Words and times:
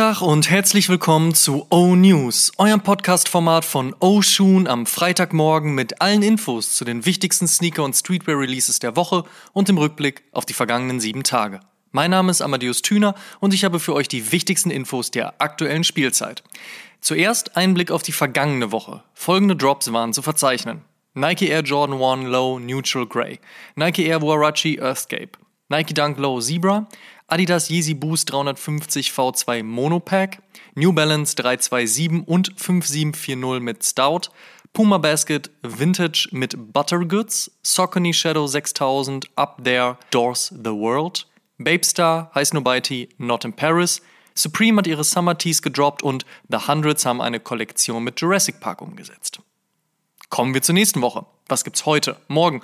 Schönen 0.00 0.14
guten 0.14 0.20
Tag 0.20 0.26
und 0.26 0.48
herzlich 0.48 0.88
willkommen 0.88 1.34
zu 1.34 1.66
O 1.68 1.94
News, 1.94 2.52
eurem 2.56 2.80
Podcast-Format 2.80 3.66
von 3.66 3.94
O 4.00 4.22
Shoon 4.22 4.66
am 4.66 4.86
Freitagmorgen 4.86 5.74
mit 5.74 6.00
allen 6.00 6.22
Infos 6.22 6.72
zu 6.72 6.86
den 6.86 7.04
wichtigsten 7.04 7.46
Sneaker- 7.46 7.84
und 7.84 7.94
Streetwear-Releases 7.94 8.78
der 8.78 8.96
Woche 8.96 9.24
und 9.52 9.68
im 9.68 9.76
Rückblick 9.76 10.22
auf 10.32 10.46
die 10.46 10.54
vergangenen 10.54 11.00
sieben 11.00 11.22
Tage. 11.22 11.60
Mein 11.92 12.12
Name 12.12 12.30
ist 12.30 12.40
Amadeus 12.40 12.80
Thüner 12.80 13.14
und 13.40 13.52
ich 13.52 13.62
habe 13.62 13.78
für 13.78 13.92
euch 13.92 14.08
die 14.08 14.32
wichtigsten 14.32 14.70
Infos 14.70 15.10
der 15.10 15.38
aktuellen 15.38 15.84
Spielzeit. 15.84 16.44
Zuerst 17.02 17.58
ein 17.58 17.74
Blick 17.74 17.90
auf 17.90 18.02
die 18.02 18.12
vergangene 18.12 18.72
Woche. 18.72 19.02
Folgende 19.12 19.54
Drops 19.54 19.92
waren 19.92 20.14
zu 20.14 20.22
verzeichnen. 20.22 20.80
Nike 21.12 21.48
Air 21.48 21.60
Jordan 21.60 22.02
1 22.02 22.26
Low 22.26 22.58
Neutral 22.58 23.06
Grey, 23.06 23.38
Nike 23.74 24.06
Air 24.06 24.22
Warachi 24.22 24.78
Earthscape, 24.80 25.32
Nike 25.68 25.92
Dunk 25.92 26.18
Low 26.18 26.40
Zebra, 26.40 26.88
Adidas 27.30 27.70
Yeezy 27.70 27.94
Boost 27.94 28.32
350 28.32 29.12
V2 29.12 29.62
Monopack, 29.62 30.42
New 30.74 30.92
Balance 30.92 31.36
327 31.36 32.26
und 32.26 32.52
5740 32.56 33.62
mit 33.62 33.84
Stout, 33.84 34.32
Puma 34.72 34.98
Basket 34.98 35.50
Vintage 35.62 36.28
mit 36.32 36.72
Buttergoods, 36.72 37.52
Saucony 37.62 38.12
Shadow 38.12 38.46
6000 38.46 39.28
Up 39.36 39.62
There 39.62 39.96
Doors 40.10 40.48
the 40.48 40.70
World, 40.70 41.28
Babestar 41.58 42.32
heißt 42.34 42.52
Nobody 42.52 43.08
Not 43.18 43.44
in 43.44 43.52
Paris, 43.52 44.02
Supreme 44.34 44.78
hat 44.78 44.86
ihre 44.88 45.04
Summer 45.04 45.38
Tees 45.38 45.62
gedroppt 45.62 46.02
und 46.02 46.24
The 46.48 46.66
Hundreds 46.66 47.06
haben 47.06 47.20
eine 47.20 47.38
Kollektion 47.38 48.02
mit 48.02 48.20
Jurassic 48.20 48.58
Park 48.58 48.82
umgesetzt. 48.82 49.40
Kommen 50.30 50.54
wir 50.54 50.62
zur 50.62 50.74
nächsten 50.74 51.00
Woche. 51.02 51.26
Was 51.48 51.64
gibt's 51.64 51.86
heute, 51.86 52.16
morgen 52.28 52.62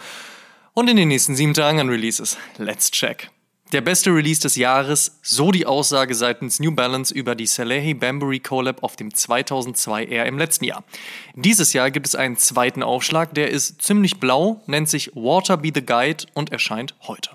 und 0.74 0.88
in 0.88 0.96
den 0.96 1.08
nächsten 1.08 1.36
sieben 1.36 1.54
Tagen 1.54 1.78
an 1.78 1.88
Releases? 1.88 2.36
Let's 2.58 2.90
check. 2.90 3.30
Der 3.72 3.80
beste 3.80 4.10
Release 4.14 4.40
des 4.40 4.54
Jahres, 4.54 5.18
so 5.22 5.50
die 5.50 5.66
Aussage 5.66 6.14
seitens 6.14 6.60
New 6.60 6.70
Balance 6.70 7.12
über 7.12 7.34
die 7.34 7.46
Salehi 7.46 7.94
Bambury 7.94 8.38
Collab 8.38 8.84
auf 8.84 8.94
dem 8.94 9.12
2002 9.12 10.04
R 10.04 10.26
im 10.26 10.38
letzten 10.38 10.66
Jahr. 10.66 10.84
Dieses 11.34 11.72
Jahr 11.72 11.90
gibt 11.90 12.06
es 12.06 12.14
einen 12.14 12.36
zweiten 12.36 12.84
Aufschlag, 12.84 13.34
der 13.34 13.50
ist 13.50 13.82
ziemlich 13.82 14.20
blau, 14.20 14.62
nennt 14.66 14.88
sich 14.88 15.16
Water 15.16 15.56
Be 15.56 15.72
the 15.74 15.84
Guide 15.84 16.26
und 16.32 16.52
erscheint 16.52 16.94
heute. 17.08 17.30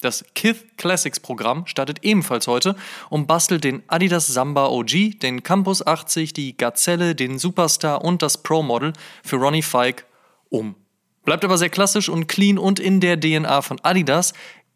Das 0.00 0.24
Kith 0.36 0.64
Classics 0.76 1.18
Programm 1.18 1.66
startet 1.66 2.04
ebenfalls 2.04 2.46
heute 2.46 2.76
und 3.10 3.26
bastelt 3.26 3.64
den 3.64 3.82
Adidas 3.88 4.28
Samba 4.28 4.68
OG, 4.68 5.18
den 5.20 5.42
Campus 5.42 5.84
80, 5.84 6.32
die 6.32 6.56
Gazelle, 6.56 7.16
den 7.16 7.40
Superstar 7.40 8.04
und 8.04 8.22
das 8.22 8.40
Pro 8.44 8.62
Model 8.62 8.92
für 9.24 9.36
Ronnie 9.36 9.62
Fike 9.62 10.04
um. 10.50 10.76
Bleibt 11.24 11.44
aber 11.44 11.56
sehr 11.56 11.70
klassisch 11.70 12.10
und 12.10 12.28
clean 12.28 12.58
und 12.58 12.78
in 12.78 13.00
der 13.00 13.18
DNA 13.18 13.62
von 13.62 13.80
Adidas, 13.82 14.34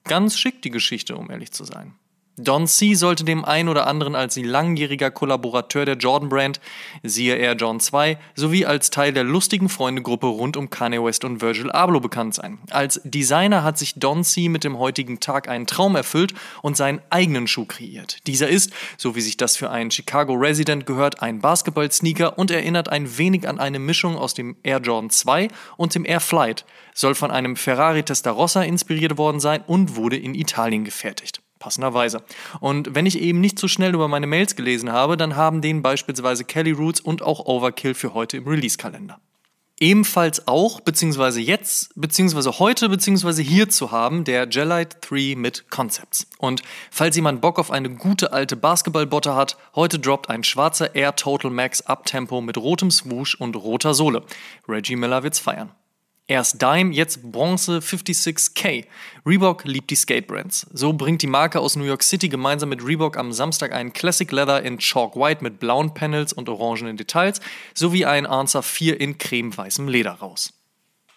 Ganz 0.08 0.38
schick 0.38 0.62
die 0.62 0.70
Geschichte, 0.70 1.16
um 1.16 1.30
ehrlich 1.30 1.52
zu 1.52 1.64
sein. 1.64 1.94
Don 2.38 2.68
C. 2.68 2.94
sollte 2.94 3.24
dem 3.24 3.44
einen 3.44 3.68
oder 3.68 3.88
anderen 3.88 4.14
als 4.14 4.36
langjähriger 4.36 5.10
Kollaborateur 5.10 5.84
der 5.84 5.96
Jordan 5.96 6.28
Brand, 6.28 6.60
siehe 7.02 7.34
Air 7.34 7.56
John 7.56 7.80
2, 7.80 8.16
sowie 8.36 8.64
als 8.64 8.90
Teil 8.90 9.12
der 9.12 9.24
lustigen 9.24 9.68
Freundegruppe 9.68 10.28
rund 10.28 10.56
um 10.56 10.70
Kanye 10.70 11.02
West 11.02 11.24
und 11.24 11.42
Virgil 11.42 11.72
Abloh 11.72 11.98
bekannt 11.98 12.34
sein. 12.34 12.58
Als 12.70 13.00
Designer 13.02 13.64
hat 13.64 13.76
sich 13.76 13.94
Don 13.94 14.22
C. 14.22 14.48
mit 14.48 14.62
dem 14.62 14.78
heutigen 14.78 15.18
Tag 15.18 15.48
einen 15.48 15.66
Traum 15.66 15.96
erfüllt 15.96 16.32
und 16.62 16.76
seinen 16.76 17.00
eigenen 17.10 17.48
Schuh 17.48 17.64
kreiert. 17.64 18.18
Dieser 18.28 18.48
ist, 18.48 18.72
so 18.96 19.16
wie 19.16 19.20
sich 19.20 19.36
das 19.36 19.56
für 19.56 19.70
einen 19.70 19.90
Chicago 19.90 20.34
Resident 20.34 20.86
gehört, 20.86 21.20
ein 21.20 21.40
Basketball-Sneaker 21.40 22.38
und 22.38 22.52
erinnert 22.52 22.88
ein 22.88 23.18
wenig 23.18 23.48
an 23.48 23.58
eine 23.58 23.80
Mischung 23.80 24.16
aus 24.16 24.34
dem 24.34 24.56
Air 24.62 24.78
Jordan 24.78 25.10
2 25.10 25.48
und 25.76 25.94
dem 25.94 26.04
Air 26.04 26.20
Flight, 26.20 26.64
soll 26.94 27.16
von 27.16 27.32
einem 27.32 27.56
Ferrari 27.56 28.04
Testarossa 28.04 28.62
inspiriert 28.62 29.18
worden 29.18 29.40
sein 29.40 29.62
und 29.66 29.96
wurde 29.96 30.16
in 30.16 30.34
Italien 30.34 30.84
gefertigt. 30.84 31.40
Passenderweise. 31.58 32.22
Und 32.60 32.94
wenn 32.94 33.06
ich 33.06 33.20
eben 33.20 33.40
nicht 33.40 33.58
so 33.58 33.68
schnell 33.68 33.94
über 33.94 34.08
meine 34.08 34.26
Mails 34.26 34.56
gelesen 34.56 34.92
habe, 34.92 35.16
dann 35.16 35.36
haben 35.36 35.60
den 35.60 35.82
beispielsweise 35.82 36.44
Kelly 36.44 36.72
Roots 36.72 37.00
und 37.00 37.22
auch 37.22 37.46
Overkill 37.46 37.94
für 37.94 38.14
heute 38.14 38.36
im 38.36 38.46
Release-Kalender. 38.46 39.20
Ebenfalls 39.80 40.48
auch, 40.48 40.80
beziehungsweise 40.80 41.40
jetzt, 41.40 41.92
beziehungsweise 41.94 42.58
heute, 42.58 42.88
beziehungsweise 42.88 43.42
hier 43.42 43.68
zu 43.68 43.92
haben, 43.92 44.24
der 44.24 44.48
Gelite 44.48 44.96
3 45.02 45.36
mit 45.36 45.70
Concepts. 45.70 46.26
Und 46.38 46.62
falls 46.90 47.14
jemand 47.14 47.40
Bock 47.40 47.60
auf 47.60 47.70
eine 47.70 47.90
gute 47.90 48.32
alte 48.32 48.56
Basketballbotte 48.56 49.36
hat, 49.36 49.56
heute 49.76 50.00
droppt 50.00 50.30
ein 50.30 50.42
schwarzer 50.42 50.96
Air 50.96 51.14
Total 51.14 51.52
Max 51.52 51.80
Uptempo 51.82 52.40
mit 52.40 52.58
rotem 52.58 52.90
Swoosh 52.90 53.36
und 53.36 53.54
roter 53.54 53.94
Sohle. 53.94 54.24
Reggie 54.68 54.96
Miller 54.96 55.22
wird's 55.22 55.38
feiern. 55.38 55.70
Erst 56.30 56.60
Dime, 56.60 56.92
jetzt 56.92 57.32
Bronze 57.32 57.78
56K. 57.78 58.84
Reebok 59.24 59.64
liebt 59.64 59.88
die 59.88 59.96
Skatebrands. 59.96 60.66
So 60.74 60.92
bringt 60.92 61.22
die 61.22 61.26
Marke 61.26 61.58
aus 61.58 61.74
New 61.74 61.84
York 61.84 62.02
City 62.02 62.28
gemeinsam 62.28 62.68
mit 62.68 62.84
Reebok 62.84 63.16
am 63.16 63.32
Samstag 63.32 63.72
einen 63.72 63.94
Classic 63.94 64.30
Leather 64.30 64.62
in 64.62 64.76
Chalk 64.76 65.16
White 65.16 65.42
mit 65.42 65.58
blauen 65.58 65.94
Panels 65.94 66.34
und 66.34 66.50
orangenen 66.50 66.98
Details 66.98 67.40
sowie 67.72 68.04
einen 68.04 68.26
Answer 68.26 68.62
4 68.62 69.00
in 69.00 69.16
cremeweißem 69.16 69.88
Leder 69.88 70.12
raus. 70.12 70.52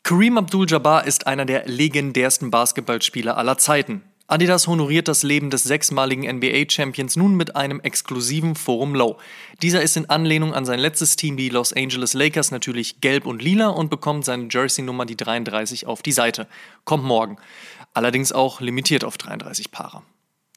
Kareem 0.04 0.38
Abdul-Jabbar 0.38 1.06
ist 1.06 1.28
einer 1.28 1.44
der 1.44 1.68
legendärsten 1.68 2.50
Basketballspieler 2.50 3.36
aller 3.36 3.58
Zeiten. 3.58 4.04
Adidas 4.28 4.68
honoriert 4.68 5.08
das 5.08 5.24
Leben 5.24 5.50
des 5.50 5.64
sechsmaligen 5.64 6.24
NBA-Champions 6.38 7.16
nun 7.18 7.36
mit 7.36 7.56
einem 7.56 7.82
exklusiven 7.82 8.56
Forum 8.56 8.96
Low. 8.96 9.18
Dieser 9.62 9.82
ist 9.82 9.98
in 9.98 10.09
Anlehnung 10.09 10.54
an 10.54 10.66
sein 10.66 10.80
letztes 10.80 11.18
Team, 11.18 11.36
die 11.36 11.50
Los 11.50 11.74
Angeles 11.74 12.14
Lakers, 12.14 12.52
natürlich 12.52 13.02
gelb 13.02 13.26
und 13.26 13.42
lila 13.42 13.68
und 13.68 13.90
bekommt 13.90 14.24
seine 14.24 14.48
Jersey-Nummer, 14.50 15.06
die 15.06 15.18
33, 15.18 15.86
auf 15.86 16.02
die 16.02 16.14
Seite. 16.14 16.48
Kommt 16.86 17.04
morgen. 17.04 17.38
Allerdings 17.94 18.31
auch 18.31 18.62
limitiert 18.62 19.04
auf 19.04 19.18
33 19.18 19.72
Paare. 19.72 20.02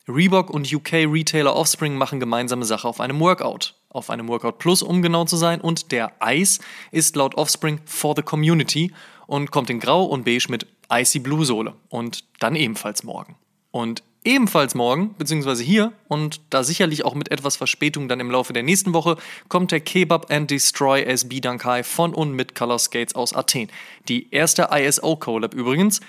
Reebok 0.06 0.50
und 0.50 0.70
UK-Retailer 0.72 1.56
Offspring 1.56 1.96
machen 1.96 2.20
gemeinsame 2.20 2.64
Sache 2.64 2.86
auf 2.86 3.00
einem 3.00 3.18
Workout. 3.20 3.74
Auf 3.88 4.10
einem 4.10 4.28
Workout 4.28 4.58
Plus, 4.58 4.82
um 4.82 5.02
genau 5.02 5.24
zu 5.24 5.36
sein. 5.36 5.60
Und 5.60 5.90
der 5.92 6.12
Ice 6.22 6.60
ist 6.90 7.16
laut 7.16 7.36
Offspring 7.36 7.80
for 7.86 8.14
the 8.14 8.22
Community 8.22 8.92
und 9.26 9.50
kommt 9.50 9.70
in 9.70 9.80
Grau 9.80 10.04
und 10.04 10.24
Beige 10.24 10.46
mit 10.50 10.66
Icy 10.92 11.20
Blue 11.20 11.44
Sohle. 11.44 11.74
Und 11.88 12.24
dann 12.38 12.54
ebenfalls 12.54 13.02
morgen. 13.02 13.36
Und 13.74 14.04
ebenfalls 14.22 14.76
morgen, 14.76 15.16
beziehungsweise 15.18 15.64
hier 15.64 15.92
und 16.06 16.40
da 16.50 16.62
sicherlich 16.62 17.04
auch 17.04 17.16
mit 17.16 17.32
etwas 17.32 17.56
Verspätung 17.56 18.06
dann 18.06 18.20
im 18.20 18.30
Laufe 18.30 18.52
der 18.52 18.62
nächsten 18.62 18.94
Woche, 18.94 19.16
kommt 19.48 19.72
der 19.72 19.80
Kebab 19.80 20.30
and 20.30 20.48
Destroy 20.48 21.02
SB 21.02 21.40
Dankai 21.40 21.82
von 21.82 22.14
und 22.14 22.34
mit 22.34 22.54
Color 22.54 22.78
Skates 22.78 23.16
aus 23.16 23.34
Athen. 23.34 23.68
Die 24.06 24.32
erste 24.32 24.68
ISO 24.70 25.16
Collab 25.16 25.54
übrigens. 25.54 26.00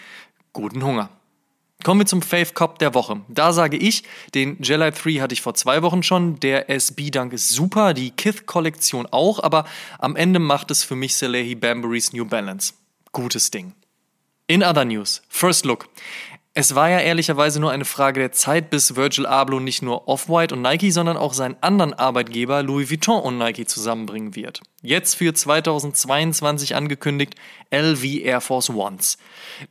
Guten 0.54 0.84
Hunger. 0.84 1.10
Kommen 1.84 2.02
wir 2.02 2.06
zum 2.06 2.22
Fave 2.22 2.54
Cop 2.54 2.78
der 2.78 2.94
Woche. 2.94 3.22
Da 3.30 3.52
sage 3.52 3.78
ich, 3.78 4.04
den 4.36 4.62
Jelly 4.62 4.92
3 4.92 5.14
hatte 5.14 5.34
ich 5.34 5.42
vor 5.42 5.56
zwei 5.56 5.82
Wochen 5.82 6.04
schon. 6.04 6.40
Der 6.42 6.70
SB 6.70 7.10
Dunk 7.10 7.34
ist 7.34 7.50
super, 7.50 7.96
die 7.96 8.12
Kith-Kollektion 8.12 9.08
auch, 9.10 9.40
aber 9.42 9.66
am 9.98 10.16
Ende 10.16 10.38
macht 10.38 10.70
es 10.70 10.84
für 10.84 10.96
mich 10.96 11.16
Salehi 11.16 11.56
Bambury's 11.56 12.14
New 12.14 12.26
Balance. 12.26 12.76
Gutes 13.12 13.50
Ding. 13.50 13.74
In 14.46 14.62
other 14.62 14.86
news, 14.86 15.24
First 15.28 15.66
Look. 15.66 15.90
Es 16.58 16.74
war 16.74 16.90
ja 16.90 17.00
ehrlicherweise 17.00 17.60
nur 17.60 17.72
eine 17.72 17.84
Frage 17.84 18.22
der 18.22 18.32
Zeit, 18.32 18.70
bis 18.70 18.96
Virgil 18.96 19.26
Abloh 19.26 19.60
nicht 19.60 19.82
nur 19.82 20.08
Off-White 20.08 20.56
und 20.56 20.62
Nike, 20.62 20.90
sondern 20.90 21.18
auch 21.18 21.34
seinen 21.34 21.58
anderen 21.60 21.94
Arbeitgeber 21.94 22.64
Louis 22.64 22.90
Vuitton 22.90 23.22
und 23.22 23.38
Nike 23.38 23.66
zusammenbringen 23.66 24.36
wird. 24.36 24.62
Jetzt 24.82 25.16
für 25.16 25.34
2022 25.34 26.74
angekündigt 26.74 27.36
LV 27.72 28.06
Air 28.06 28.40
Force 28.40 28.70
Ones. 28.70 29.18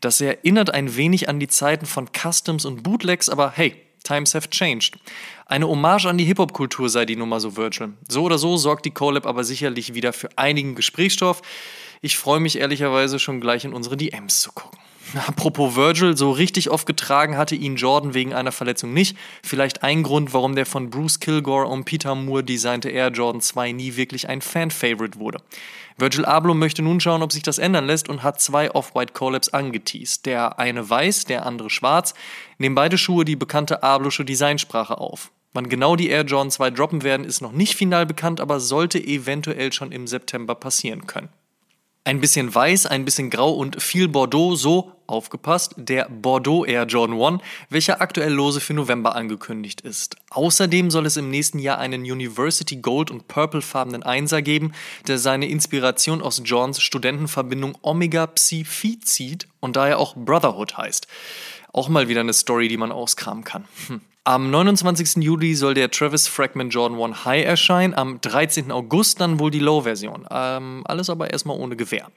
Das 0.02 0.20
erinnert 0.20 0.74
ein 0.74 0.94
wenig 0.94 1.26
an 1.30 1.40
die 1.40 1.48
Zeiten 1.48 1.86
von 1.86 2.10
Customs 2.12 2.66
und 2.66 2.82
Bootlegs, 2.82 3.30
aber 3.30 3.52
hey, 3.52 3.76
Times 4.02 4.34
have 4.34 4.50
changed. 4.50 4.98
Eine 5.46 5.66
Hommage 5.66 6.04
an 6.04 6.18
die 6.18 6.24
Hip-Hop-Kultur 6.24 6.90
sei 6.90 7.06
die 7.06 7.16
Nummer 7.16 7.40
so 7.40 7.56
Virgil. 7.56 7.94
So 8.10 8.24
oder 8.24 8.36
so 8.36 8.58
sorgt 8.58 8.84
die 8.84 8.90
Collab 8.90 9.24
aber 9.24 9.42
sicherlich 9.42 9.94
wieder 9.94 10.12
für 10.12 10.28
einigen 10.36 10.74
Gesprächsstoff. 10.74 11.40
Ich 12.02 12.18
freue 12.18 12.40
mich 12.40 12.58
ehrlicherweise 12.58 13.18
schon 13.18 13.40
gleich 13.40 13.64
in 13.64 13.72
unsere 13.72 13.96
DMs 13.96 14.42
zu 14.42 14.52
gucken. 14.52 14.78
Apropos 15.26 15.76
Virgil, 15.76 16.16
so 16.16 16.30
richtig 16.30 16.70
oft 16.70 16.86
getragen 16.86 17.36
hatte 17.36 17.54
ihn 17.54 17.76
Jordan 17.76 18.14
wegen 18.14 18.34
einer 18.34 18.52
Verletzung 18.52 18.92
nicht. 18.92 19.16
Vielleicht 19.42 19.82
ein 19.82 20.02
Grund, 20.02 20.32
warum 20.32 20.54
der 20.54 20.66
von 20.66 20.90
Bruce 20.90 21.20
Kilgore 21.20 21.66
und 21.66 21.84
Peter 21.84 22.14
Moore 22.14 22.44
designte 22.44 22.90
Air 22.90 23.08
Jordan 23.08 23.40
2 23.40 23.72
nie 23.72 23.96
wirklich 23.96 24.28
ein 24.28 24.40
Fan-Favorite 24.40 25.18
wurde. 25.18 25.38
Virgil 25.96 26.24
Abloh 26.24 26.54
möchte 26.54 26.82
nun 26.82 27.00
schauen, 27.00 27.22
ob 27.22 27.32
sich 27.32 27.42
das 27.42 27.58
ändern 27.58 27.86
lässt 27.86 28.08
und 28.08 28.22
hat 28.22 28.40
zwei 28.40 28.70
Off-White 28.70 29.12
Collabs 29.12 29.50
angeteased. 29.50 30.26
Der 30.26 30.58
eine 30.58 30.88
weiß, 30.88 31.26
der 31.26 31.46
andere 31.46 31.70
schwarz, 31.70 32.14
nehmen 32.58 32.74
beide 32.74 32.98
Schuhe 32.98 33.24
die 33.24 33.36
bekannte 33.36 33.82
Ablosche 33.82 34.24
Designsprache 34.24 34.98
auf. 34.98 35.30
Wann 35.52 35.68
genau 35.68 35.94
die 35.94 36.08
Air 36.08 36.24
Jordan 36.24 36.50
2 36.50 36.70
droppen 36.70 37.02
werden, 37.04 37.24
ist 37.24 37.40
noch 37.40 37.52
nicht 37.52 37.76
final 37.76 38.06
bekannt, 38.06 38.40
aber 38.40 38.58
sollte 38.58 38.98
eventuell 38.98 39.72
schon 39.72 39.92
im 39.92 40.08
September 40.08 40.56
passieren 40.56 41.06
können. 41.06 41.28
Ein 42.06 42.20
bisschen 42.20 42.54
weiß, 42.54 42.84
ein 42.84 43.06
bisschen 43.06 43.30
grau 43.30 43.52
und 43.52 43.82
viel 43.82 44.08
Bordeaux, 44.08 44.56
so 44.56 44.92
aufgepasst, 45.06 45.74
der 45.78 46.06
Bordeaux 46.10 46.66
Air 46.66 46.84
Jordan 46.84 47.18
1, 47.18 47.42
welcher 47.70 48.02
aktuell 48.02 48.30
lose 48.30 48.60
für 48.60 48.74
November 48.74 49.16
angekündigt 49.16 49.80
ist. 49.80 50.16
Außerdem 50.28 50.90
soll 50.90 51.06
es 51.06 51.16
im 51.16 51.30
nächsten 51.30 51.58
Jahr 51.58 51.78
einen 51.78 52.02
University 52.02 52.76
Gold 52.76 53.10
und 53.10 53.26
Purple 53.26 53.62
farbenen 53.62 54.02
Einser 54.02 54.42
geben, 54.42 54.72
der 55.06 55.16
seine 55.16 55.48
Inspiration 55.48 56.20
aus 56.20 56.42
Johns 56.44 56.82
Studentenverbindung 56.82 57.78
Omega 57.80 58.26
Psi 58.26 58.66
Phi 58.66 59.00
zieht 59.00 59.48
und 59.60 59.76
daher 59.76 59.98
auch 59.98 60.14
Brotherhood 60.14 60.76
heißt. 60.76 61.06
Auch 61.72 61.88
mal 61.88 62.08
wieder 62.08 62.20
eine 62.20 62.34
Story, 62.34 62.68
die 62.68 62.76
man 62.76 62.92
auskramen 62.92 63.44
kann. 63.44 63.64
Hm. 63.86 64.02
Am 64.26 64.50
29. 64.50 65.22
Juli 65.22 65.54
soll 65.54 65.74
der 65.74 65.90
Travis 65.90 66.28
Fragment 66.28 66.72
Jordan 66.72 66.98
1 66.98 67.26
High 67.26 67.44
erscheinen, 67.44 67.92
am 67.92 68.22
13. 68.22 68.72
August 68.72 69.20
dann 69.20 69.38
wohl 69.38 69.50
die 69.50 69.58
Low-Version. 69.58 70.26
Ähm, 70.30 70.82
alles 70.86 71.10
aber 71.10 71.30
erstmal 71.30 71.58
ohne 71.58 71.76
Gewehr. 71.76 72.10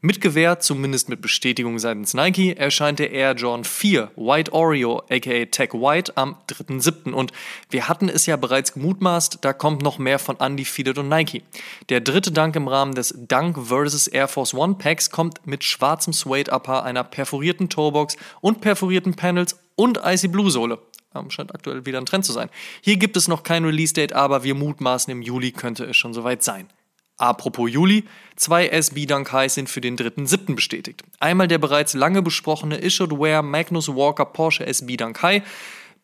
Mit 0.00 0.22
Gewehr, 0.22 0.60
zumindest 0.60 1.10
mit 1.10 1.20
Bestätigung 1.20 1.78
seitens 1.78 2.14
Nike, 2.14 2.56
erscheint 2.56 2.98
der 2.98 3.10
Air 3.10 3.34
Jordan 3.34 3.64
4 3.64 4.10
White 4.16 4.54
Oreo 4.54 5.02
aka 5.10 5.44
Tech 5.44 5.74
White 5.74 6.16
am 6.16 6.36
3.7. 6.48 7.12
Und 7.12 7.32
wir 7.68 7.86
hatten 7.86 8.08
es 8.08 8.24
ja 8.24 8.36
bereits 8.36 8.72
gemutmaßt, 8.72 9.40
da 9.42 9.52
kommt 9.52 9.82
noch 9.82 9.98
mehr 9.98 10.18
von 10.18 10.36
Undefeated 10.36 10.96
und 10.96 11.10
Nike. 11.10 11.42
Der 11.90 12.00
dritte 12.00 12.32
Dank 12.32 12.56
im 12.56 12.68
Rahmen 12.68 12.94
des 12.94 13.14
Dunk 13.28 13.58
vs. 13.66 14.06
Air 14.06 14.28
Force 14.28 14.54
One 14.54 14.76
Packs 14.76 15.10
kommt 15.10 15.46
mit 15.46 15.62
schwarzem 15.64 16.14
Suede 16.14 16.50
Upper, 16.52 16.84
einer 16.84 17.04
perforierten 17.04 17.68
Toebox 17.68 18.16
und 18.40 18.62
perforierten 18.62 19.14
Panels 19.14 19.58
und 19.80 19.98
Icy 20.04 20.28
Blue 20.28 20.50
Sohle. 20.50 20.78
Ähm, 21.14 21.30
scheint 21.30 21.54
aktuell 21.54 21.86
wieder 21.86 21.98
ein 21.98 22.04
Trend 22.04 22.26
zu 22.26 22.32
sein. 22.32 22.50
Hier 22.82 22.98
gibt 22.98 23.16
es 23.16 23.28
noch 23.28 23.42
kein 23.42 23.64
Release-Date, 23.64 24.12
aber 24.12 24.44
wir 24.44 24.54
mutmaßen, 24.54 25.10
im 25.10 25.22
Juli 25.22 25.52
könnte 25.52 25.84
es 25.84 25.96
schon 25.96 26.12
soweit 26.12 26.42
sein. 26.42 26.68
Apropos 27.16 27.70
Juli, 27.70 28.04
zwei 28.36 28.68
SB 28.68 29.06
Dunk 29.06 29.32
Highs 29.32 29.54
sind 29.54 29.70
für 29.70 29.80
den 29.80 29.96
3.7. 29.96 30.54
bestätigt. 30.54 31.02
Einmal 31.18 31.48
der 31.48 31.58
bereits 31.58 31.94
lange 31.94 32.20
besprochene 32.20 32.76
Issued 32.76 33.10
Wear 33.18 33.42
Magnus 33.42 33.88
Walker 33.88 34.26
Porsche 34.26 34.66
SB 34.66 34.98
Dunk 34.98 35.22
High, 35.22 35.42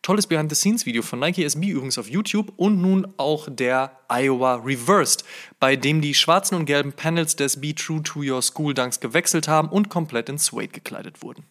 tolles 0.01 0.25
Behind-the-Scenes-Video 0.25 1.03
von 1.03 1.19
Nike 1.19 1.43
SB 1.43 1.69
übrigens 1.69 1.99
auf 1.99 2.09
YouTube 2.09 2.51
und 2.57 2.81
nun 2.81 3.07
auch 3.17 3.47
der 3.49 3.99
Iowa 4.09 4.55
Reversed, 4.55 5.23
bei 5.59 5.75
dem 5.75 6.01
die 6.01 6.15
schwarzen 6.15 6.55
und 6.55 6.65
gelben 6.65 6.93
Panels 6.93 7.35
des 7.35 7.61
Be 7.61 7.75
True 7.75 8.01
to 8.01 8.21
Your 8.21 8.41
School 8.41 8.73
Dunks 8.73 8.99
gewechselt 8.99 9.47
haben 9.47 9.69
und 9.69 9.89
komplett 9.89 10.29
in 10.29 10.39
Suede 10.39 10.69
gekleidet 10.69 11.21
wurden. 11.21 11.45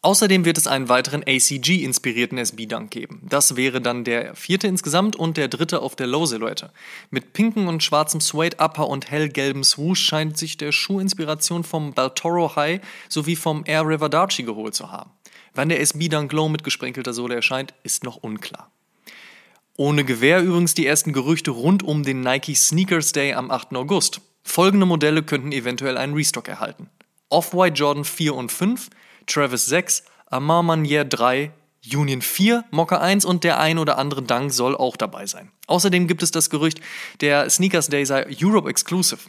Außerdem 0.00 0.44
wird 0.44 0.58
es 0.58 0.68
einen 0.68 0.88
weiteren 0.88 1.24
ACG-inspirierten 1.26 2.38
SB-Dunk 2.38 2.88
geben. 2.88 3.26
Das 3.28 3.56
wäre 3.56 3.80
dann 3.80 4.04
der 4.04 4.36
vierte 4.36 4.68
insgesamt 4.68 5.16
und 5.16 5.36
der 5.36 5.48
dritte 5.48 5.82
auf 5.82 5.96
der 5.96 6.06
Low-Silhouette. 6.06 6.70
Mit 7.10 7.32
pinken 7.32 7.66
und 7.66 7.82
schwarzem 7.82 8.20
Suede-Upper 8.20 8.86
und 8.86 9.10
hellgelbem 9.10 9.64
Swoosh 9.64 10.00
scheint 10.00 10.38
sich 10.38 10.56
der 10.56 10.70
Schuh 10.70 11.00
Inspiration 11.00 11.64
vom 11.64 11.94
Baltoro 11.94 12.54
High 12.54 12.80
sowie 13.08 13.34
vom 13.34 13.64
Air 13.66 13.88
River 13.88 14.08
Darchi 14.08 14.44
geholt 14.44 14.76
zu 14.76 14.92
haben. 14.92 15.10
Wann 15.54 15.68
der 15.68 15.80
SB-Dunk 15.80 16.32
Low 16.32 16.48
mit 16.48 16.62
gesprenkelter 16.62 17.12
Sohle 17.12 17.34
erscheint, 17.34 17.74
ist 17.82 18.04
noch 18.04 18.16
unklar. 18.18 18.70
Ohne 19.76 20.04
Gewehr 20.04 20.42
übrigens 20.42 20.74
die 20.74 20.86
ersten 20.86 21.12
Gerüchte 21.12 21.50
rund 21.50 21.82
um 21.82 22.04
den 22.04 22.20
Nike 22.20 22.54
Sneakers 22.54 23.10
Day 23.10 23.32
am 23.34 23.50
8. 23.50 23.74
August. 23.74 24.20
Folgende 24.44 24.86
Modelle 24.86 25.24
könnten 25.24 25.50
eventuell 25.50 25.96
einen 25.96 26.14
Restock 26.14 26.46
erhalten. 26.46 26.88
Off-White 27.30 27.74
Jordan 27.74 28.04
4 28.04 28.34
und 28.34 28.52
5, 28.52 28.90
Travis 29.28 29.66
6, 29.66 30.02
Amar 30.26 30.62
Manier 30.62 31.04
3, 31.04 31.52
Union 31.94 32.22
4, 32.22 32.64
Mocker 32.70 33.00
1 33.00 33.24
und 33.24 33.44
der 33.44 33.60
ein 33.60 33.78
oder 33.78 33.98
andere 33.98 34.22
Dank 34.22 34.52
soll 34.52 34.76
auch 34.76 34.96
dabei 34.96 35.26
sein. 35.26 35.52
Außerdem 35.66 36.08
gibt 36.08 36.22
es 36.22 36.30
das 36.30 36.50
Gerücht, 36.50 36.80
der 37.20 37.48
Sneakers 37.48 37.88
Day 37.88 38.04
sei 38.04 38.26
Europe 38.42 38.68
Exclusive. 38.68 39.20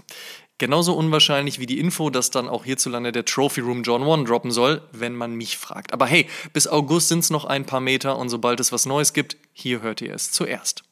Genauso 0.57 0.93
unwahrscheinlich 0.93 1.59
wie 1.59 1.65
die 1.65 1.79
Info, 1.79 2.09
dass 2.09 2.31
dann 2.31 2.49
auch 2.49 2.65
hierzulande 2.65 3.13
der 3.13 3.23
Trophy 3.23 3.61
Room 3.61 3.83
John 3.83 4.03
1 4.03 4.27
droppen 4.27 4.51
soll, 4.51 4.81
wenn 4.91 5.15
man 5.15 5.35
mich 5.35 5.57
fragt. 5.57 5.93
Aber 5.93 6.05
hey, 6.05 6.27
bis 6.51 6.67
August 6.67 7.07
sind 7.07 7.19
es 7.19 7.29
noch 7.29 7.45
ein 7.45 7.65
paar 7.65 7.79
Meter 7.79 8.17
und 8.17 8.27
sobald 8.27 8.59
es 8.59 8.73
was 8.73 8.85
Neues 8.85 9.13
gibt, 9.13 9.37
hier 9.53 9.81
hört 9.81 10.01
ihr 10.01 10.13
es 10.13 10.31
zuerst. 10.31 10.83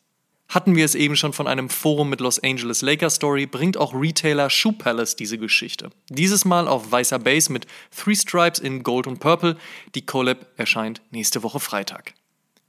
Hatten 0.50 0.76
wir 0.76 0.86
es 0.86 0.96
eben 0.96 1.18
schon 1.18 1.34
von 1.34 1.46
einem 1.46 1.70
Forum 1.70 2.10
mit 2.10 2.22
Los 2.22 2.42
Angeles 2.42 2.82
Lakers 2.82 3.16
Story, 3.16 3.46
bringt 3.46 3.76
auch 3.76 3.94
Retailer 3.94 4.50
Shoe 4.50 4.72
Palace 4.72 5.18
diese 5.18 5.38
Geschichte. 5.38 5.90
Dieses 6.10 6.46
Mal 6.46 6.68
auf 6.70 6.90
weißer 6.90 7.20
Base 7.20 7.52
mit 7.52 7.68
Three 7.96 8.16
Stripes 8.16 8.60
in 8.60 8.82
Gold 8.82 9.08
und 9.08 9.20
Purple. 9.20 9.58
Die 9.94 10.06
Collab 10.06 10.48
erscheint 10.56 11.02
nächste 11.12 11.44
Woche 11.44 11.60
Freitag. 11.60 12.14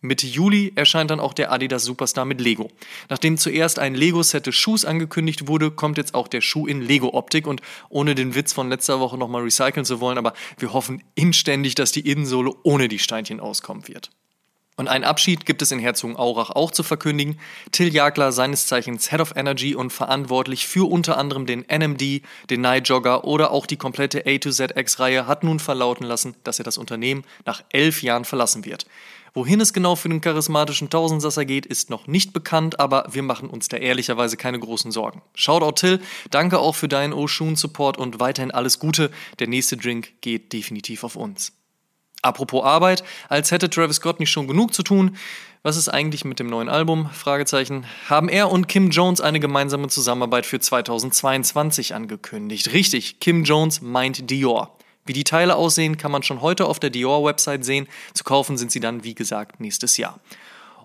Mitte 0.01 0.27
Juli 0.27 0.73
erscheint 0.77 1.11
dann 1.11 1.19
auch 1.19 1.33
der 1.33 1.51
Adidas 1.51 1.85
Superstar 1.85 2.25
mit 2.25 2.41
Lego. 2.41 2.71
Nachdem 3.09 3.37
zuerst 3.37 3.81
ein 3.81 3.95
Lego-Set 3.95 4.47
des 4.47 4.55
Schuhs 4.55 4.85
angekündigt 4.85 5.49
wurde, 5.49 5.73
kommt 5.73 5.99
jetzt 5.99 6.15
auch 6.15 6.29
der 6.29 6.41
Schuh 6.41 6.69
in 6.69 6.83
Lego-Optik 6.83 7.49
und 7.49 7.63
ohne 7.89 8.15
den 8.15 8.35
Witz 8.37 8.53
von 8.53 8.69
letzter 8.69 9.01
Woche 9.01 9.19
nochmal 9.19 9.43
recyceln 9.43 9.85
zu 9.85 10.01
wollen, 10.01 10.19
aber 10.19 10.35
wir 10.59 10.73
hoffen 10.73 11.03
inständig, 11.17 11.75
dass 11.75 11.91
die 11.91 12.09
Innensohle 12.09 12.53
ohne 12.63 12.87
die 12.87 13.01
Steinchen 13.01 13.41
auskommen 13.41 13.89
wird. 13.89 14.11
Und 14.79 14.87
einen 14.87 15.03
Abschied 15.03 15.45
gibt 15.45 15.61
es 15.61 15.73
in 15.73 15.81
Herzogenaurach 15.81 16.51
auch 16.51 16.71
zu 16.71 16.85
verkündigen. 16.85 17.41
Till 17.73 17.93
Jagler, 17.93 18.31
seines 18.31 18.69
Zeichens 18.69 19.11
Head 19.11 19.21
of 19.21 19.35
Energy 19.35 19.75
und 19.75 19.93
verantwortlich 19.93 20.69
für 20.69 20.89
unter 20.89 21.19
anderem 21.19 21.47
den 21.47 21.67
NMD, 21.69 22.23
den 22.49 22.61
Night 22.61 22.89
Jogger 22.89 23.25
oder 23.25 23.51
auch 23.51 23.67
die 23.67 23.77
komplette 23.77 24.25
A 24.25 24.39
to 24.39 24.53
ZX-Reihe, 24.53 25.27
hat 25.27 25.43
nun 25.43 25.59
verlauten 25.59 26.05
lassen, 26.07 26.37
dass 26.45 26.61
er 26.61 26.65
das 26.65 26.79
Unternehmen 26.79 27.25
nach 27.45 27.65
elf 27.71 28.05
Jahren 28.05 28.25
verlassen 28.25 28.65
wird. 28.65 28.87
Wohin 29.35 29.61
es 29.61 29.73
genau 29.73 29.97
für 29.97 30.11
den 30.11 30.21
charismatischen 30.21 30.91
Tausendsasser 30.91 31.45
geht, 31.45 31.67
ist 31.67 31.91
noch 31.91 32.07
nicht 32.07 32.33
bekannt, 32.33 32.79
aber 32.79 33.09
wir 33.11 33.25
machen 33.25 33.51
uns 33.51 33.67
da 33.67 33.79
ehrlicherweise 33.79 34.37
keine 34.37 34.61
großen 34.61 34.93
Sorgen. 34.93 35.23
Shoutout 35.35 35.73
Till, 35.73 36.01
danke 36.31 36.61
auch 36.61 36.77
für 36.77 36.89
deinen 36.89 37.13
Oshun-Support 37.13 37.99
und 37.99 38.21
weiterhin 38.21 38.53
alles 38.53 38.79
Gute. 38.79 39.11
Der 39.41 39.49
nächste 39.49 39.77
Drink 39.77 40.21
geht 40.21 40.53
definitiv 40.53 41.03
auf 41.03 41.17
uns. 41.17 41.53
Apropos 42.23 42.65
Arbeit, 42.65 43.05
als 43.29 43.51
hätte 43.53 43.71
Travis 43.71 43.97
Scott 43.97 44.19
nicht 44.19 44.31
schon 44.31 44.49
genug 44.49 44.75
zu 44.75 44.83
tun. 44.83 45.17
Was 45.63 45.77
ist 45.77 45.89
eigentlich 45.89 46.25
mit 46.25 46.39
dem 46.39 46.49
neuen 46.49 46.69
Album? 46.69 47.11
Fragezeichen. 47.11 47.87
Haben 48.09 48.29
er 48.29 48.51
und 48.51 48.69
Kim 48.69 48.91
Jones 48.91 49.21
eine 49.21 49.41
gemeinsame 49.41 49.89
Zusammenarbeit 49.89 50.47
für 50.47 50.59
2022 50.59 51.95
angekündigt? 51.95 52.73
Richtig, 52.73 53.21
Kim 53.21 53.45
Jones 53.45 53.81
meint 53.81 54.31
Dior. 54.31 54.77
Wie 55.05 55.13
die 55.13 55.25
Teile 55.25 55.57
aussehen, 55.57 55.97
kann 55.97 56.13
man 56.13 56.23
schon 56.23 56.43
heute 56.43 56.67
auf 56.67 56.81
der 56.81 56.91
Dior-Website 56.91 57.65
sehen. 57.65 57.89
Zu 58.15 58.25
kaufen 58.25 58.59
sind 58.59 58.71
sie 58.71 58.81
dann, 58.81 59.05
wie 59.05 59.15
gesagt, 59.15 59.59
nächstes 59.59 59.97
Jahr. 59.97 60.21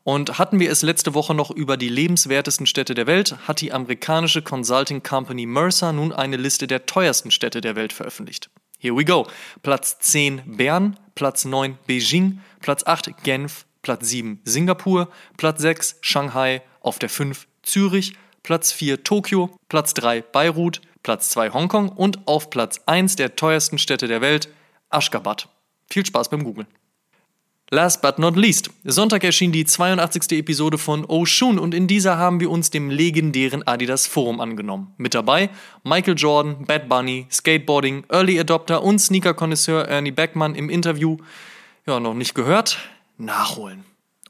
Und 0.03 0.38
hatten 0.38 0.59
wir 0.59 0.69
es 0.69 0.81
letzte 0.81 1.13
Woche 1.13 1.33
noch 1.33 1.50
über 1.50 1.77
die 1.77 1.89
lebenswertesten 1.89 2.65
Städte 2.65 2.94
der 2.94 3.07
Welt, 3.07 3.38
hat 3.47 3.62
die 3.62 3.71
amerikanische 3.71 4.41
Consulting 4.41 5.01
Company 5.01 5.45
Mercer 5.45 5.94
nun 5.94 6.12
eine 6.12 6.38
Liste 6.38 6.68
der 6.68 6.85
teuersten 6.85 7.31
Städte 7.31 7.62
der 7.62 7.75
Welt 7.75 7.94
veröffentlicht. 7.94 8.50
Here 8.80 8.95
we 8.95 9.06
go. 9.06 9.27
Platz 9.62 9.97
10 10.00 10.41
Bern, 10.57 10.97
Platz 11.15 11.45
9 11.45 11.77
Beijing, 11.88 12.39
Platz 12.62 12.86
8 12.86 13.24
Genf, 13.24 13.65
Platz 13.81 14.10
7 14.10 14.42
Singapur, 14.44 15.10
Platz 15.38 15.62
6 15.62 15.98
Shanghai, 16.01 16.62
auf 16.81 17.00
der 17.00 17.10
5 17.10 17.48
Zürich, 17.63 18.15
Platz 18.44 18.71
4 18.71 19.04
Tokio, 19.04 19.57
Platz 19.69 19.94
3 19.94 20.21
Beirut, 20.21 20.81
Platz 21.04 21.30
2 21.30 21.52
Hongkong 21.52 21.90
und 21.90 22.28
auf 22.28 22.49
Platz 22.49 22.81
1 22.85 23.16
der 23.18 23.35
teuersten 23.35 23.78
Städte 23.78 24.07
der 24.07 24.21
Welt 24.21 24.49
Aschgabat. 24.90 25.49
Viel 25.90 26.06
Spaß 26.06 26.30
beim 26.30 26.44
Googlen. 26.44 26.68
Last 27.73 28.03
but 28.03 28.19
not 28.19 28.35
least, 28.35 28.69
Sonntag 28.83 29.23
erschien 29.23 29.51
die 29.51 29.65
82. 29.65 30.37
Episode 30.37 30.77
von 30.77 31.06
Oshun 31.06 31.57
und 31.57 31.73
in 31.73 31.87
dieser 31.87 32.19
haben 32.19 32.39
wir 32.39 32.51
uns 32.51 32.69
dem 32.69 32.92
legendären 32.92 33.65
Adidas 33.65 34.06
Forum 34.06 34.42
angenommen. 34.42 34.94
Mit 34.97 35.15
dabei 35.15 35.49
Michael 35.83 36.13
Jordan, 36.15 36.65
Bad 36.65 36.87
Bunny, 36.87 37.25
Skateboarding, 37.31 38.03
Early 38.09 38.39
Adopter 38.39 38.83
und 38.83 38.99
Sneaker-Konnoisseur 38.99 39.87
Ernie 39.87 40.11
Beckmann 40.11 40.53
im 40.53 40.69
Interview. 40.69 41.18
Ja, 41.87 41.99
noch 41.99 42.13
nicht 42.13 42.35
gehört? 42.35 42.77
Nachholen. 43.18 43.83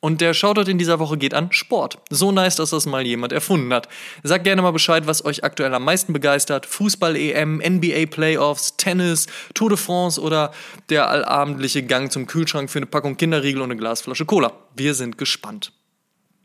Und 0.03 0.19
der 0.19 0.33
Shoutout 0.33 0.69
in 0.69 0.77
dieser 0.77 0.99
Woche 0.99 1.17
geht 1.17 1.33
an 1.33 1.53
Sport. 1.53 1.97
So 2.09 2.33
nice, 2.33 2.57
dass 2.57 2.71
das 2.71 2.85
mal 2.85 3.07
jemand 3.07 3.31
erfunden 3.31 3.73
hat. 3.73 3.87
Sagt 4.21 4.43
gerne 4.43 4.61
mal 4.61 4.71
Bescheid, 4.71 5.07
was 5.07 5.23
euch 5.23 5.45
aktuell 5.45 5.73
am 5.73 5.85
meisten 5.85 6.11
begeistert. 6.11 6.65
Fußball-EM, 6.65 7.61
NBA-Playoffs, 7.65 8.75
Tennis, 8.75 9.27
Tour 9.53 9.69
de 9.69 9.77
France 9.77 10.19
oder 10.19 10.51
der 10.89 11.09
allabendliche 11.09 11.83
Gang 11.83 12.11
zum 12.11 12.27
Kühlschrank 12.27 12.69
für 12.69 12.79
eine 12.79 12.85
Packung 12.85 13.15
Kinderriegel 13.15 13.61
und 13.61 13.71
eine 13.71 13.79
Glasflasche 13.79 14.25
Cola. 14.25 14.51
Wir 14.75 14.93
sind 14.93 15.17
gespannt. 15.17 15.71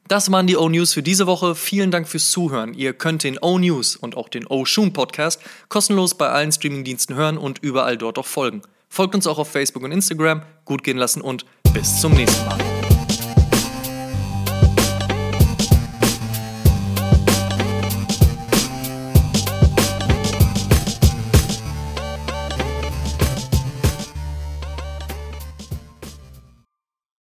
Das 0.06 0.30
waren 0.30 0.46
die 0.46 0.56
O-News 0.56 0.94
für 0.94 1.02
diese 1.02 1.26
Woche. 1.26 1.56
Vielen 1.56 1.90
Dank 1.90 2.06
fürs 2.06 2.30
Zuhören. 2.30 2.74
Ihr 2.74 2.92
könnt 2.92 3.24
den 3.24 3.38
O-News 3.40 3.96
und 3.96 4.16
auch 4.16 4.28
den 4.28 4.46
O-Shoon 4.46 4.92
Podcast 4.92 5.42
kostenlos 5.68 6.14
bei 6.14 6.28
allen 6.28 6.52
Streamingdiensten 6.52 7.16
hören 7.16 7.36
und 7.36 7.58
überall 7.58 7.98
dort 7.98 8.18
auch 8.18 8.26
folgen. 8.26 8.62
Folgt 8.88 9.16
uns 9.16 9.26
auch 9.26 9.38
auf 9.38 9.50
Facebook 9.50 9.82
und 9.82 9.90
Instagram. 9.90 10.42
Gut 10.64 10.84
gehen 10.84 10.96
lassen 10.96 11.22
und 11.22 11.44
bis 11.74 12.00
zum 12.00 12.12
nächsten 12.12 12.46
Mal. 12.46 12.77